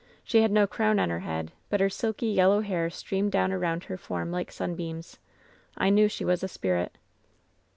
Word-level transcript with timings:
She 0.23 0.41
had 0.41 0.49
no 0.51 0.65
crown 0.65 0.97
on 0.97 1.11
her 1.11 1.19
head, 1.19 1.51
but 1.69 1.79
her 1.79 1.87
silky, 1.87 2.25
yellow 2.25 2.61
hair 2.61 2.89
streamed 2.89 3.31
down 3.33 3.51
around 3.51 3.83
her 3.83 3.97
form 3.97 4.31
like 4.31 4.51
sunbeams. 4.51 5.19
I 5.77 5.91
knew 5.91 6.07
she 6.09 6.25
was 6.25 6.41
a 6.41 6.47
spirit. 6.47 6.97